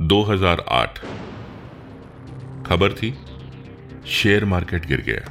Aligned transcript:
2008 0.00 0.98
खबर 2.66 2.92
थी, 2.92 3.18
share 4.06 4.44
market 4.44 4.86
गिर 4.86 5.00
गया। 5.00 5.30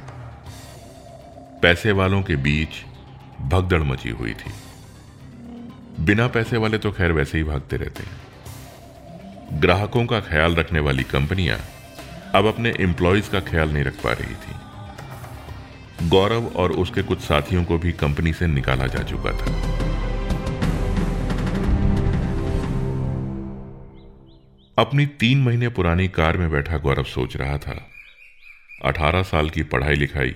पैसे 1.62 1.92
वालों 1.92 2.22
के 2.22 2.36
बीच 2.36 2.68
भगदड़ 3.40 3.82
मची 3.82 4.08
हुई 4.08 4.34
थी। 4.34 4.52
बिना 6.00 6.28
पैसे 6.28 6.56
वाले 6.56 6.78
तो 6.78 6.92
खैर 6.92 7.12
वैसे 7.12 7.38
ही 7.38 7.44
भागते 7.44 7.76
रहते 7.76 8.02
हैं। 8.02 8.20
ग्राहकों 9.60 10.06
का 10.06 10.20
ख्याल 10.20 10.54
रखने 10.54 10.80
वाली 10.80 11.02
कंपनियाँ 11.02 11.58
अब 12.34 12.46
अपने 12.46 12.74
एम्प्लॉयज़ 12.80 13.30
का 13.30 13.40
ख्याल 13.40 13.70
नहीं 13.70 13.84
रख 13.84 13.94
पा 13.94 14.12
रही 14.12 14.34
थी। 14.34 14.54
गौरव 16.08 16.46
और 16.46 16.72
उसके 16.72 17.02
कुछ 17.02 17.20
साथियों 17.20 17.64
को 17.64 17.78
भी 17.78 17.92
कंपनी 17.92 18.32
से 18.32 18.46
निकाला 18.46 18.86
जा 18.86 19.02
चुका 19.02 19.32
था। 19.32 19.89
अपनी 24.80 25.04
तीन 25.20 25.42
महीने 25.42 25.68
पुरानी 25.68 26.06
कार 26.08 26.36
में 26.38 26.50
बैठा 26.50 26.76
गौरव 26.78 27.04
सोच 27.04 27.36
रहा 27.36 27.56
था। 27.58 27.74
अठारह 28.84 29.22
साल 29.22 29.50
की 29.50 29.62
पढ़ाई 29.62 29.94
लिखाई 29.94 30.34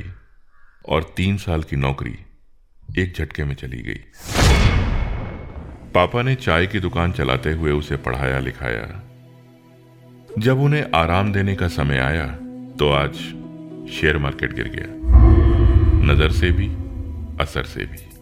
और 0.88 1.02
तीन 1.16 1.36
साल 1.36 1.62
की 1.62 1.76
नौकरी 1.76 2.14
एक 2.98 3.14
झटके 3.14 3.44
में 3.44 3.54
चली 3.54 3.80
गई। 3.82 4.00
पापा 5.94 6.22
ने 6.22 6.34
चाय 6.34 6.66
की 6.66 6.80
दुकान 6.80 7.12
चलाते 7.12 7.52
हुए 7.52 7.72
उसे 7.72 7.96
पढ़ाया 7.96 8.38
लिखाया। 8.38 8.86
जब 10.38 10.60
उन्हें 10.60 10.84
आराम 10.94 11.32
देने 11.32 11.54
का 11.56 11.68
समय 11.68 11.98
आया 11.98 12.26
तो 12.78 12.90
आज 12.92 13.14
शेयर 13.92 14.18
मार्केट 14.18 14.52
गिर 14.52 14.68
गया। 14.68 16.12
नज़र 16.12 16.30
से 16.32 16.50
भी, 16.50 16.68
असर 17.40 17.64
से 17.64 17.84
भी। 17.84 18.13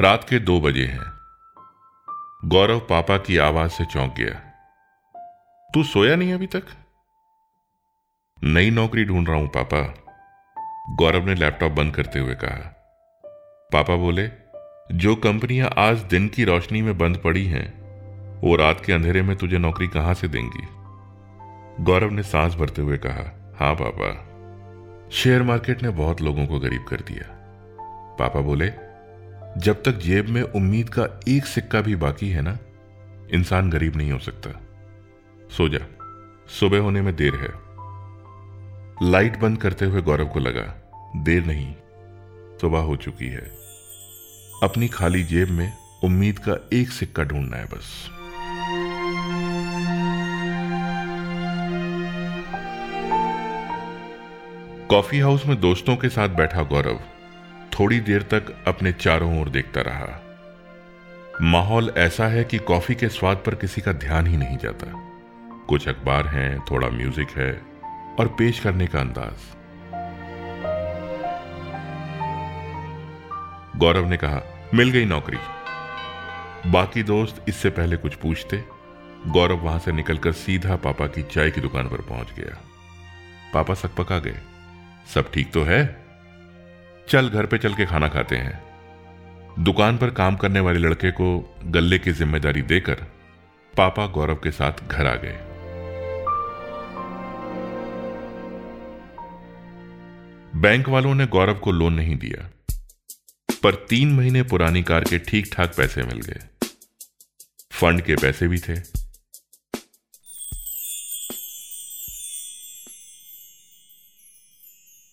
रात 0.00 0.24
के 0.24 0.38
दो 0.38 0.60
बजे 0.60 0.86
हैं। 0.86 1.12
गौरव 2.44 2.78
पापा 2.78 3.18
की 3.18 3.36
आवाज़ 3.36 3.70
से 3.70 3.84
चौंक 3.84 4.14
गया। 4.14 4.34
तू 5.74 5.82
सोया 5.84 6.16
नहीं 6.16 6.32
अभी 6.32 6.46
तक? 6.46 6.62
नई 8.44 8.70
नौकरी 8.70 9.04
ढूंढ 9.04 9.28
रहा 9.28 9.36
हूँ, 9.36 9.48
पापा। 9.48 9.94
गौरव 10.94 11.26
ने 11.26 11.34
लैपटॉप 11.34 11.72
बंद 11.72 11.94
करते 11.94 12.18
हुए 12.18 12.34
कहा। 12.34 12.74
पापा 13.72 13.96
बोले, 13.96 14.30
जो 14.92 15.16
कंपनियाँ 15.16 15.70
आज 15.78 15.98
दिन 15.98 16.28
की 16.28 16.44
रोशनी 16.44 16.82
में 16.82 16.98
बंद 16.98 17.18
पड़ी 17.18 17.46
हैं, 17.46 17.72
वो 18.40 18.56
रात 18.56 18.82
के 18.84 18.92
अंधेरे 18.92 19.22
में 19.22 19.36
तुझे 19.36 19.58
नौकरी 19.58 19.88
कहाँ 19.88 20.14
से 20.14 20.28
देंगी? 20.28 20.68
गौरव 21.84 22.10
ने 22.10 22.22
सांस 22.22 22.54
भरते 22.54 22.82
हुए 22.82 22.98
कहा, 22.98 23.56
हाँ, 23.60 23.74
पापा। 23.74 24.12
शेयर 25.10 25.42
मार्केट 25.42 25.82
ने 25.82 25.88
बहुत 25.88 26.20
लोगों 26.20 26.46
को 26.46 26.58
गरीब 26.58 26.84
कर 26.84 26.96
दिया। 26.96 27.34
पापा 28.18 28.40
बोले 28.40 28.87
जब 29.56 29.82
तक 29.82 29.92
जेब 29.92 30.28
में 30.28 30.42
उम्मीद 30.42 30.88
का 30.88 31.20
एक 31.28 31.46
सिक्का 31.46 31.80
भी 31.80 31.96
बाकी 31.96 32.28
है 32.28 32.42
ना, 32.42 32.58
इंसान 33.30 33.70
गरीब 33.70 33.96
नहीं 33.96 34.12
हो 34.12 34.18
सकता। 34.18 34.50
सो 35.56 35.68
जा, 35.68 35.78
सुबह 36.48 36.78
होने 36.78 37.02
में 37.02 37.16
देर 37.16 37.34
है। 37.34 37.68
लाइट 39.10 39.38
बंद 39.38 39.58
करते 39.58 39.84
हुए 39.84 40.02
गौरव 40.02 40.28
को 40.28 40.40
लगा, 40.40 40.90
देर 41.16 41.44
नहीं, 41.44 41.74
सुबह 42.60 42.78
हो 42.78 42.96
चुकी 42.96 43.26
है। 43.26 43.50
अपनी 44.62 44.88
खाली 44.88 45.22
जेब 45.22 45.48
में 45.48 45.72
उम्मीद 46.04 46.38
का 46.38 46.68
एक 46.72 46.88
सिक्का 46.88 47.24
ढूंढना 47.24 47.56
है 47.56 47.64
बस। 47.64 48.10
कॉफ़ी 54.90 55.18
हाउस 55.18 55.46
में 55.46 55.60
दोस्तों 55.60 55.96
के 55.96 56.08
साथ 56.08 56.28
बैठा 56.28 56.62
गौरव 56.62 57.00
थोड़ी 57.78 58.00
देर 58.00 58.22
तक 58.22 58.64
अपने 58.66 58.92
चारों 58.92 59.40
ओर 59.40 59.48
देखता 59.48 59.80
रहा। 59.80 60.22
माहौल 61.42 61.94
ऐसा 61.96 62.26
है 62.26 62.44
कि 62.44 62.58
कॉफ़ी 62.58 62.94
के 62.94 63.08
स्वाद 63.08 63.36
पर 63.36 63.54
किसी 63.54 63.80
का 63.80 63.92
ध्यान 63.92 64.26
ही 64.26 64.36
नहीं 64.36 64.56
जाता। 64.56 64.86
कुछ 65.68 65.88
अखबार 65.88 66.26
हैं, 66.26 66.60
थोड़ा 66.60 66.88
म्यूज़िक 66.88 67.28
है 67.30 67.62
और 68.20 68.28
पेश 68.28 68.60
करने 68.60 68.86
का 68.86 69.00
अंदाज। 69.00 69.56
गौरव 73.78 74.08
ने 74.08 74.16
कहा, 74.16 74.42
मिल 74.74 74.90
गई 74.90 75.04
नौकरी। 75.04 75.38
बाकी 76.70 77.02
दोस्त 77.02 77.44
इससे 77.48 77.70
पहले 77.70 77.96
कुछ 77.96 78.14
पूछते। 78.14 78.64
गौरव 79.26 79.56
वहाँ 79.56 79.78
से 79.78 79.92
निकलकर 79.92 80.32
सीधा 80.32 80.76
पापा 80.76 81.06
की 81.06 81.22
चाय 81.22 81.50
की 81.50 81.60
दुकान 81.60 81.88
पर 81.88 82.00
पहुँच 82.00 82.32
गया। 82.32 82.58
पापा 83.54 83.74
सकपका 83.74 84.18
गए। 84.18 84.36
सब 85.14 85.32
ठीक 85.32 85.52
तो 85.52 85.62
है? 85.62 86.07
चल 87.10 87.28
घर 87.28 87.46
पे 87.46 87.58
चल 87.58 87.74
के 87.74 87.84
खाना 87.86 88.08
खाते 88.08 88.36
हैं। 88.36 89.64
दुकान 89.64 89.98
पर 89.98 90.10
काम 90.10 90.36
करने 90.36 90.60
वाले 90.60 90.78
लड़के 90.78 91.10
को 91.10 91.28
गल्ले 91.66 91.98
की 91.98 92.12
ज़िम्मेदारी 92.12 92.62
देकर 92.62 93.04
पापा 93.74 94.06
गौरव 94.06 94.34
के 94.34 94.50
साथ 94.50 94.82
घर 94.86 95.06
आ 95.06 95.14
गए। 95.14 95.36
बैंक 100.54 100.88
वालों 100.88 101.14
ने 101.14 101.26
गौरव 101.26 101.58
को 101.58 101.72
लोन 101.72 101.94
नहीं 101.94 102.16
दिया, 102.16 102.48
पर 103.62 103.74
तीन 103.90 104.12
महीने 104.12 104.42
पुरानी 104.42 104.82
कार 104.82 105.04
के 105.04 105.18
ठीक 105.18 105.52
ठाक 105.54 105.74
पैसे 105.76 106.02
मिल 106.02 106.20
गए। 106.20 106.40
फंड 107.72 108.00
के 108.00 108.16
पैसे 108.16 108.48
भी 108.48 108.58
थे। 108.58 108.80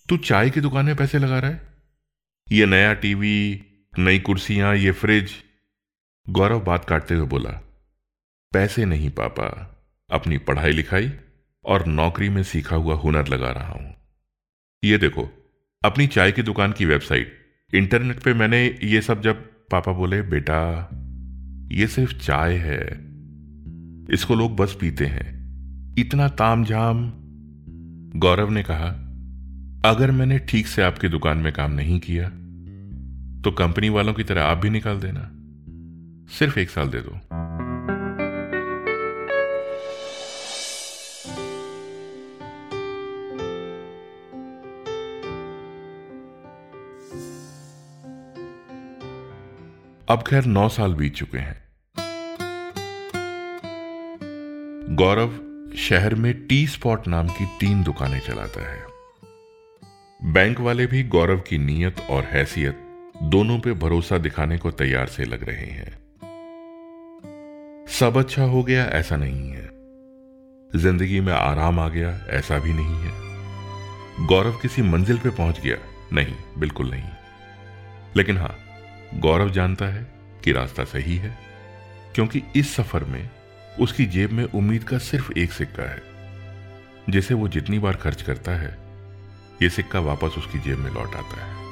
तू 0.10 0.18
चाय 0.18 0.50
की 0.50 0.62
दुकान 0.62 0.86
में 0.86 0.96
पैसे 0.96 1.20
लगा 1.20 1.40
रहा 1.40 1.52
है? 1.52 1.75
ये 2.52 2.66
नया 2.66 2.94
टीवी, 2.94 3.62
नई 4.00 4.20
कुर्सियाँ, 4.20 4.76
ये 4.76 4.92
फ्रिज। 4.92 5.32
गौरव 6.30 6.60
बात 6.60 6.86
काटते 6.86 7.16
हुए 7.16 7.28
बोला, 7.28 7.50
पैसे 8.52 8.86
नहीं 8.86 9.10
पापा, 9.10 9.48
अपनी 10.10 10.38
पढ़ाई 10.38 10.72
लिखाई 10.72 11.12
और 11.66 11.86
नौकरी 11.86 12.30
में 12.30 12.42
सीखा 12.44 12.76
हुआ 12.76 12.96
हुनर 12.96 13.28
लगा 13.28 13.52
रहा 13.52 13.72
हूँ। 13.72 13.94
ये 14.84 14.98
देखो, 14.98 15.28
अपनी 15.82 16.08
चाय 16.08 16.32
की 16.32 16.42
दुकान 16.42 16.72
की 16.72 16.86
वेबसाइट। 16.86 17.34
इंटरनेट 17.74 18.20
पे 18.20 18.34
मैंने 18.34 18.66
ये 18.84 19.02
सब 19.02 19.22
जब 19.22 19.42
पापा 19.72 19.92
बोले, 19.92 20.22
बेटा, 20.22 20.90
ये 21.72 21.88
सिर्फ़ 21.88 22.14
चाय 22.18 22.56
है, 22.56 22.82
इसको 24.14 24.36
लोग 24.36 24.56
बस 24.56 24.78
पीते 24.82 25.06
हैं। 25.06 25.34
इतना 25.98 26.28
ताम 26.30 26.66
झाम 26.66 27.12
गौरव 28.16 28.50
ने 28.50 28.64
कहा 28.64 29.02
अगर 29.86 30.12
मैंने 30.12 30.38
ठीक 30.40 30.68
से 30.68 30.82
आपकी 30.82 31.08
दुकान 31.08 31.38
में 31.38 31.54
काम 31.54 31.72
नहीं 31.72 32.00
किया 32.00 32.30
तो 33.42 33.52
कंपनी 33.52 33.90
वालों 33.90 34.14
की 34.14 34.24
तरह 34.24 34.44
आप 34.44 34.58
भी 34.58 34.70
निकाल 34.70 35.00
देना। 35.00 35.30
सिर्फ़ 36.36 36.60
एक 36.60 36.70
साल 36.70 36.88
दे 36.88 37.00
दो। 37.00 37.12
अब 50.10 50.24
खैर 50.28 50.46
नौ 50.46 50.70
साल 50.70 50.94
बीत 50.94 51.16
चुके 51.16 51.38
हैं। 51.38 51.58
गौरव, 54.96 55.40
शहर 55.78 56.16
में 56.16 56.34
टी 56.48 56.68
स्पॉट 56.68 57.08
नाम 57.08 57.28
की 57.28 57.46
तीन 57.46 57.84
दुकानें 57.84 58.20
चलाता 58.20 58.72
है। 58.72 58.95
बैंक 60.26 60.60
वाले 60.60 60.86
भी 60.86 61.04
गौरव 61.04 61.40
की 61.40 61.58
नीयत 61.58 62.00
और 62.10 62.24
हैसियत 62.24 62.78
दोनों 63.24 63.60
पे 63.60 63.74
भरोसा 63.74 64.18
दिखाने 64.18 64.58
को 64.58 64.72
तैयार 64.72 65.08
से 65.08 65.26
लग 65.26 65.44
रहे 65.44 65.66
हैं। 65.66 65.98
सब 67.88 68.18
अच्छा 68.18 68.44
हो 68.44 68.64
गया, 68.64 68.86
ऐसा 68.86 69.16
नहीं 69.16 69.50
है। 69.50 69.70
ज़िंदगी 70.76 71.20
में 71.20 71.34
आराम 71.34 71.80
आ 71.80 71.90
गया, 71.90 72.26
ऐसा 72.30 72.60
भी 72.60 72.74
नहीं 72.74 72.96
है। 72.96 74.26
गौरव 74.26 74.52
किसी 74.52 74.82
मंजिल 74.82 75.18
पे 75.18 75.30
पहुँच 75.30 75.60
गया। 75.60 75.78
नहीं, 76.14 76.36
बिल्कुल 76.58 76.92
नहीं। 76.92 77.10
लेकिन 78.18 78.38
हाँ, 78.38 78.58
गौरव 79.16 79.50
जानता 79.50 79.86
है 79.86 80.08
कि 80.44 80.52
रास्ता 80.52 80.84
सही 80.84 81.16
है, 81.16 81.38
क्योंकि 82.16 82.44
इस 82.56 82.76
सफ़र 82.76 83.04
में 83.04 83.30
उसकी 83.80 84.06
जेब 84.06 84.32
में 84.32 84.44
उम्मीद 84.44 84.84
का 84.84 84.98
सिर्फ़ 84.98 85.32
एक 85.38 85.52
सिक्का 85.52 85.84
है, 85.84 86.02
जिसे 87.10 87.34
वो 87.34 87.48
जितनी 87.48 87.80
बार 87.80 87.96
खर्च 87.96 88.22
करता 88.22 88.52
है 88.52 88.85
ये 89.62 89.70
सिक्का 89.70 90.00
वापस 90.00 90.36
उसकी 90.38 90.60
जेब 90.60 90.80
में 90.80 90.92
लौट 90.92 91.16
आता 91.16 91.46
है। 91.46 91.65